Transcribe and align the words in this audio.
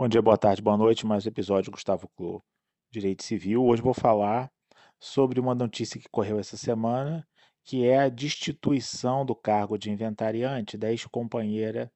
Bom 0.00 0.08
dia, 0.08 0.22
boa 0.22 0.38
tarde, 0.38 0.62
boa 0.62 0.78
noite. 0.78 1.04
Mais 1.04 1.26
um 1.26 1.28
episódio 1.28 1.70
Gustavo 1.70 2.08
Clô, 2.16 2.42
Direito 2.90 3.22
Civil. 3.22 3.62
Hoje 3.62 3.82
vou 3.82 3.92
falar 3.92 4.50
sobre 4.98 5.38
uma 5.38 5.54
notícia 5.54 6.00
que 6.00 6.08
correu 6.08 6.38
essa 6.38 6.56
semana, 6.56 7.28
que 7.62 7.86
é 7.86 7.98
a 7.98 8.08
destituição 8.08 9.26
do 9.26 9.36
cargo 9.36 9.76
de 9.76 9.90
inventariante 9.90 10.78
da 10.78 10.90
ex-companheira 10.90 11.92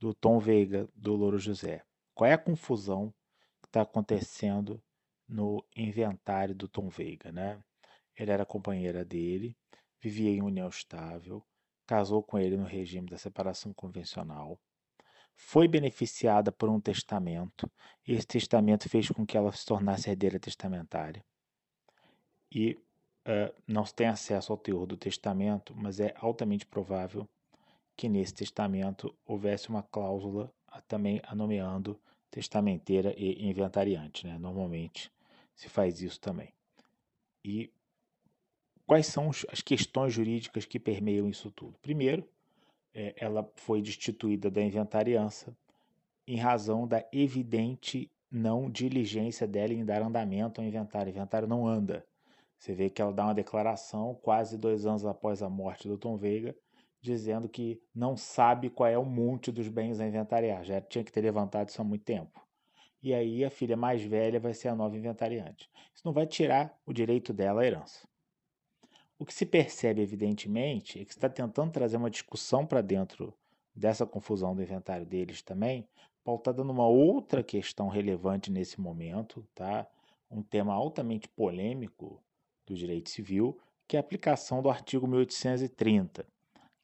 do 0.00 0.14
Tom 0.14 0.38
Veiga, 0.38 0.88
do 0.94 1.14
Louro 1.14 1.38
José. 1.38 1.84
Qual 2.14 2.26
é 2.26 2.32
a 2.32 2.38
confusão 2.38 3.12
que 3.60 3.68
está 3.68 3.82
acontecendo 3.82 4.82
no 5.28 5.62
inventário 5.76 6.54
do 6.54 6.66
Tom 6.66 6.88
Veiga, 6.88 7.30
né? 7.30 7.62
Ele 8.16 8.30
era 8.30 8.46
companheira 8.46 9.04
dele, 9.04 9.54
vivia 10.00 10.30
em 10.30 10.40
união 10.40 10.70
estável, 10.70 11.44
casou 11.86 12.22
com 12.22 12.38
ele 12.38 12.56
no 12.56 12.64
regime 12.64 13.10
da 13.10 13.18
separação 13.18 13.74
convencional 13.74 14.58
foi 15.34 15.68
beneficiada 15.68 16.52
por 16.52 16.68
um 16.68 16.80
testamento. 16.80 17.70
Esse 18.06 18.26
testamento 18.26 18.88
fez 18.88 19.08
com 19.08 19.26
que 19.26 19.36
ela 19.36 19.52
se 19.52 19.64
tornasse 19.64 20.10
herdeira 20.10 20.38
testamentária. 20.38 21.24
E 22.50 22.78
uh, 23.26 23.54
não 23.66 23.84
se 23.84 23.94
tem 23.94 24.06
acesso 24.06 24.52
ao 24.52 24.58
teor 24.58 24.86
do 24.86 24.96
testamento, 24.96 25.74
mas 25.74 26.00
é 26.00 26.14
altamente 26.16 26.66
provável 26.66 27.28
que 27.96 28.08
nesse 28.08 28.34
testamento 28.34 29.14
houvesse 29.24 29.68
uma 29.68 29.82
cláusula 29.82 30.52
também 30.88 31.20
a 31.24 31.34
nomeando 31.34 32.00
testamenteira 32.30 33.14
e 33.16 33.46
inventariante. 33.46 34.26
Né? 34.26 34.38
Normalmente 34.38 35.12
se 35.54 35.68
faz 35.68 36.00
isso 36.00 36.20
também. 36.20 36.52
E 37.44 37.70
quais 38.86 39.06
são 39.06 39.30
as 39.30 39.60
questões 39.60 40.12
jurídicas 40.12 40.64
que 40.64 40.78
permeiam 40.78 41.28
isso 41.28 41.50
tudo? 41.50 41.78
Primeiro, 41.80 42.28
ela 42.94 43.50
foi 43.56 43.80
destituída 43.80 44.50
da 44.50 44.62
inventariança 44.62 45.56
em 46.26 46.36
razão 46.36 46.86
da 46.86 47.04
evidente 47.12 48.10
não 48.30 48.70
diligência 48.70 49.46
dela 49.46 49.72
em 49.72 49.84
dar 49.84 50.02
andamento 50.02 50.60
ao 50.60 50.66
inventário. 50.66 51.08
O 51.08 51.10
inventário 51.16 51.48
não 51.48 51.66
anda. 51.66 52.06
Você 52.58 52.72
vê 52.72 52.88
que 52.88 53.02
ela 53.02 53.12
dá 53.12 53.24
uma 53.24 53.34
declaração 53.34 54.14
quase 54.22 54.56
dois 54.56 54.86
anos 54.86 55.04
após 55.04 55.42
a 55.42 55.50
morte 55.50 55.88
do 55.88 55.98
Tom 55.98 56.16
Veiga, 56.16 56.54
dizendo 57.00 57.48
que 57.48 57.82
não 57.94 58.16
sabe 58.16 58.70
qual 58.70 58.88
é 58.88 58.96
o 58.96 59.04
monte 59.04 59.50
dos 59.50 59.68
bens 59.68 59.98
a 60.00 60.06
inventariar. 60.06 60.64
Já 60.64 60.80
tinha 60.80 61.02
que 61.02 61.10
ter 61.12 61.20
levantado 61.20 61.68
isso 61.68 61.80
há 61.80 61.84
muito 61.84 62.04
tempo. 62.04 62.40
E 63.02 63.12
aí 63.12 63.44
a 63.44 63.50
filha 63.50 63.76
mais 63.76 64.00
velha 64.02 64.38
vai 64.38 64.54
ser 64.54 64.68
a 64.68 64.76
nova 64.76 64.96
inventariante. 64.96 65.68
Isso 65.92 66.02
não 66.04 66.12
vai 66.12 66.26
tirar 66.26 66.78
o 66.86 66.92
direito 66.92 67.32
dela 67.32 67.62
à 67.62 67.66
herança. 67.66 68.06
O 69.22 69.24
que 69.24 69.32
se 69.32 69.46
percebe, 69.46 70.02
evidentemente, 70.02 71.00
é 71.00 71.04
que 71.04 71.12
está 71.12 71.28
tentando 71.28 71.70
trazer 71.70 71.96
uma 71.96 72.10
discussão 72.10 72.66
para 72.66 72.80
dentro 72.80 73.32
dessa 73.72 74.04
confusão 74.04 74.52
do 74.52 74.60
inventário 74.60 75.06
deles 75.06 75.40
também, 75.40 75.86
pautada 76.24 76.64
numa 76.64 76.88
outra 76.88 77.40
questão 77.40 77.86
relevante 77.86 78.50
nesse 78.50 78.80
momento, 78.80 79.46
tá? 79.54 79.86
um 80.28 80.42
tema 80.42 80.74
altamente 80.74 81.28
polêmico 81.28 82.20
do 82.66 82.74
direito 82.74 83.10
civil, 83.10 83.56
que 83.86 83.96
é 83.96 84.00
a 84.00 84.02
aplicação 84.02 84.60
do 84.60 84.68
artigo 84.68 85.06
1830. 85.06 86.26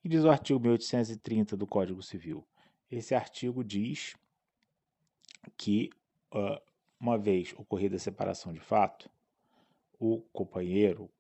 E 0.05 0.09
diz 0.09 0.23
o 0.23 0.31
artigo 0.31 0.61
1830 0.61 1.57
do 1.57 1.67
Código 1.67 2.05
Civil? 2.05 2.47
Esse 2.89 3.17
artigo 3.17 3.65
diz 3.65 4.15
que, 5.57 5.91
uma 7.01 7.19
vez 7.19 7.53
ocorrida 7.59 7.97
a 7.97 7.99
separação 7.99 8.53
de 8.53 8.61
fato, 8.61 9.11
o 9.99 10.21
companheiro, 10.33 11.11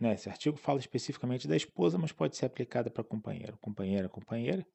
né? 0.00 0.14
Esse 0.14 0.28
artigo 0.28 0.56
fala 0.56 0.78
especificamente 0.78 1.48
da 1.48 1.56
esposa, 1.56 1.98
mas 1.98 2.12
pode 2.12 2.36
ser 2.36 2.46
aplicada 2.46 2.90
para 2.90 3.04
companheiro, 3.04 3.58
companheira, 3.58 4.08
companheira. 4.08 4.66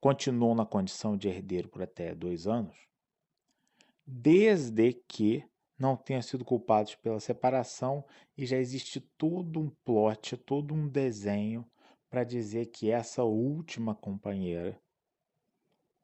Continuam 0.00 0.54
na 0.54 0.66
condição 0.66 1.16
de 1.16 1.28
herdeiro 1.28 1.68
por 1.68 1.82
até 1.82 2.14
dois 2.14 2.46
anos, 2.46 2.76
desde 4.06 4.92
que 4.92 5.44
não 5.78 5.96
tenham 5.96 6.22
sido 6.22 6.44
culpados 6.44 6.94
pela 6.94 7.20
separação 7.20 8.04
e 8.36 8.44
já 8.44 8.56
existe 8.58 9.00
todo 9.00 9.60
um 9.60 9.70
plot, 9.84 10.36
todo 10.36 10.74
um 10.74 10.88
desenho 10.88 11.66
para 12.08 12.24
dizer 12.24 12.66
que 12.66 12.90
essa 12.90 13.22
última 13.24 13.94
companheira 13.94 14.78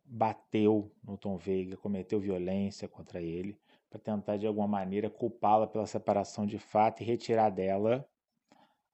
bateu 0.04 0.92
no 1.02 1.18
Tom 1.18 1.36
Veiga, 1.36 1.76
cometeu 1.76 2.20
violência 2.20 2.88
contra 2.88 3.20
ele, 3.20 3.58
para 3.90 3.98
tentar 3.98 4.36
de 4.36 4.46
alguma 4.46 4.68
maneira 4.68 5.10
culpá-la 5.10 5.66
pela 5.66 5.86
separação 5.86 6.46
de 6.46 6.58
fato 6.58 7.02
e 7.02 7.06
retirar 7.06 7.50
dela 7.50 8.08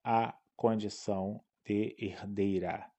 a 0.05 0.35
condição 0.57 1.43
de 1.65 1.95
herdeira. 1.99 2.91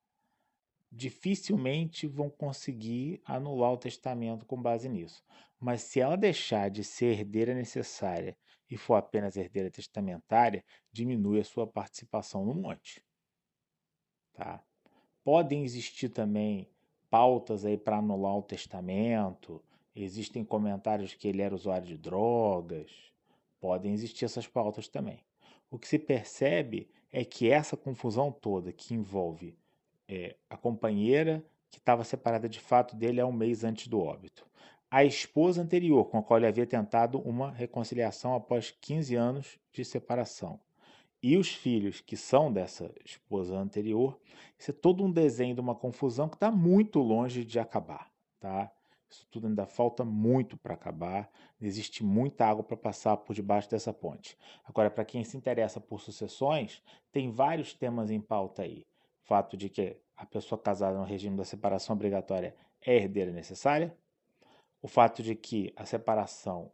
Dificilmente 0.91 2.07
vão 2.07 2.29
conseguir 2.29 3.21
anular 3.25 3.73
o 3.73 3.77
testamento 3.77 4.45
com 4.45 4.61
base 4.61 4.87
nisso. 4.87 5.23
Mas 5.59 5.81
se 5.81 5.99
ela 5.99 6.15
deixar 6.15 6.69
de 6.69 6.83
ser 6.83 7.19
herdeira 7.19 7.53
necessária 7.53 8.37
e 8.69 8.77
for 8.77 8.95
apenas 8.95 9.37
herdeira 9.37 9.71
testamentária, 9.71 10.63
diminui 10.91 11.39
a 11.39 11.43
sua 11.43 11.65
participação 11.65 12.45
no 12.45 12.53
monte. 12.53 13.03
Tá? 14.33 14.63
Podem 15.23 15.63
existir 15.63 16.09
também 16.09 16.69
pautas 17.09 17.63
aí 17.63 17.77
para 17.77 17.97
anular 17.97 18.35
o 18.35 18.43
testamento. 18.43 19.63
Existem 19.95 20.43
comentários 20.43 21.13
que 21.13 21.27
ele 21.27 21.41
era 21.41 21.55
usuário 21.55 21.87
de 21.87 21.97
drogas. 21.97 22.91
Podem 23.59 23.93
existir 23.93 24.25
essas 24.25 24.47
pautas 24.47 24.87
também. 24.87 25.23
O 25.73 25.79
que 25.79 25.87
se 25.87 25.97
percebe 25.97 26.87
é 27.11 27.25
que 27.25 27.49
essa 27.49 27.75
confusão 27.75 28.31
toda 28.31 28.71
que 28.71 28.93
envolve 28.93 29.57
é, 30.07 30.35
a 30.47 30.55
companheira 30.55 31.43
que 31.71 31.79
estava 31.79 32.03
separada 32.03 32.47
de 32.47 32.59
fato 32.59 32.95
dele 32.95 33.19
há 33.19 33.25
um 33.25 33.33
mês 33.33 33.63
antes 33.63 33.87
do 33.87 33.99
óbito, 33.99 34.45
a 34.91 35.03
esposa 35.03 35.63
anterior 35.63 36.05
com 36.05 36.19
a 36.19 36.21
qual 36.21 36.37
ele 36.37 36.45
havia 36.45 36.67
tentado 36.67 37.17
uma 37.21 37.49
reconciliação 37.49 38.35
após 38.35 38.69
15 38.69 39.15
anos 39.15 39.59
de 39.71 39.83
separação, 39.83 40.59
e 41.23 41.37
os 41.37 41.49
filhos 41.49 42.01
que 42.01 42.15
são 42.15 42.53
dessa 42.53 42.93
esposa 43.03 43.57
anterior, 43.57 44.19
isso 44.59 44.69
é 44.69 44.75
todo 44.75 45.03
um 45.03 45.11
desenho 45.11 45.55
de 45.55 45.61
uma 45.61 45.73
confusão 45.73 46.29
que 46.29 46.35
está 46.35 46.51
muito 46.51 46.99
longe 46.99 47.43
de 47.43 47.57
acabar, 47.57 48.11
tá? 48.39 48.71
Isso 49.13 49.27
tudo 49.29 49.45
ainda 49.45 49.67
falta 49.67 50.03
muito 50.03 50.57
para 50.57 50.73
acabar, 50.73 51.31
existe 51.61 52.03
muita 52.03 52.47
água 52.47 52.63
para 52.63 52.75
passar 52.75 53.15
por 53.17 53.35
debaixo 53.35 53.69
dessa 53.69 53.93
ponte. 53.93 54.35
Agora, 54.63 54.89
para 54.89 55.05
quem 55.05 55.23
se 55.23 55.37
interessa 55.37 55.79
por 55.79 56.01
sucessões, 56.01 56.81
tem 57.11 57.29
vários 57.29 57.75
temas 57.75 58.09
em 58.09 58.19
pauta 58.19 58.63
aí. 58.63 58.87
O 59.23 59.27
fato 59.27 59.55
de 59.55 59.69
que 59.69 59.95
a 60.17 60.25
pessoa 60.25 60.59
casada 60.59 60.97
no 60.97 61.03
regime 61.03 61.37
da 61.37 61.45
separação 61.45 61.95
obrigatória 61.95 62.55
é 62.81 62.95
herdeira 62.95 63.31
necessária, 63.31 63.95
o 64.81 64.87
fato 64.87 65.21
de 65.21 65.35
que 65.35 65.71
a 65.75 65.85
separação 65.85 66.71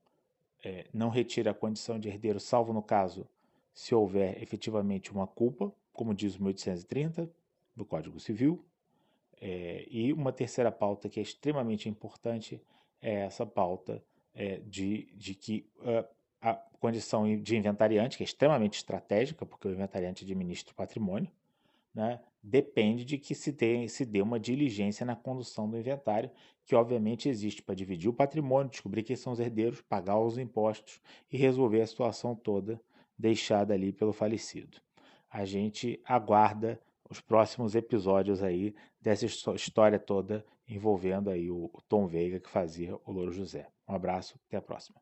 é, 0.64 0.88
não 0.94 1.10
retira 1.10 1.52
a 1.52 1.54
condição 1.54 2.00
de 2.00 2.08
herdeiro, 2.08 2.40
salvo 2.40 2.72
no 2.72 2.82
caso 2.82 3.28
se 3.74 3.94
houver 3.94 4.42
efetivamente 4.42 5.12
uma 5.12 5.28
culpa, 5.28 5.74
como 5.92 6.14
diz 6.14 6.36
o 6.36 6.40
1830 6.40 7.30
do 7.76 7.86
Código 7.86 8.20
Civil, 8.20 8.64
é, 9.42 9.86
e 9.90 10.12
uma 10.12 10.32
terceira 10.32 10.72
pauta 10.72 11.08
que 11.08 11.20
é 11.20 11.24
extremamente 11.24 11.88
importante 11.88 12.62
é 13.02 13.22
essa 13.22 13.46
pauta 13.46 14.04
é, 14.34 14.58
de, 14.60 15.10
de 15.16 15.34
que 15.34 15.66
uh, 15.80 16.06
a 16.42 16.54
condição 16.54 17.26
de 17.42 17.58
inventariante, 17.58 18.18
que 18.18 18.24
é 18.24 18.26
extremamente 18.26 18.78
estratégica, 18.78 19.46
porque 19.46 19.68
o 19.68 19.72
inventariante 19.72 20.24
administra 20.24 20.72
o 20.72 20.76
patrimônio, 20.76 21.32
né, 21.94 22.20
depende 22.42 23.04
de 23.04 23.18
que 23.18 23.36
se, 23.36 23.52
tenha, 23.52 23.88
se 23.90 24.06
dê 24.06 24.22
uma 24.22 24.40
diligência 24.40 25.06
na 25.06 25.16
condução 25.16 25.70
do 25.70 25.78
inventário, 25.78 26.30
que 26.66 26.76
obviamente 26.76 27.28
existe 27.28 27.62
para 27.62 27.76
dividir 27.76 28.10
o 28.10 28.14
patrimônio, 28.14 28.70
descobrir 28.70 29.04
quem 29.04 29.16
são 29.16 29.34
os 29.34 29.40
herdeiros, 29.40 29.82
pagar 29.82 30.20
os 30.20 30.38
impostos 30.38 31.02
e 31.32 31.38
resolver 31.38 31.82
a 31.82 31.88
situação 31.88 32.36
toda 32.36 32.80
deixada 33.18 33.74
ali 33.74 33.92
pelo 33.92 34.14
falecido. 34.14 34.78
A 35.30 35.44
gente 35.44 36.00
aguarda 36.06 36.80
os 37.09 37.20
próximos 37.20 37.75
episódios 37.75 38.44
aí 38.44 38.75
dessa 39.02 39.25
história 39.25 40.00
toda 40.00 40.46
envolvendo 40.68 41.30
aí 41.30 41.50
o 41.50 41.72
Tom 41.88 42.06
Veiga 42.08 42.40
que 42.40 42.50
fazia 42.50 42.96
o 43.03 43.11
Louro 43.11 43.32
José. 43.32 43.67
Um 43.88 43.96
abraço, 43.96 44.40
até 44.47 44.58
a 44.58 44.61
próxima. 44.61 45.02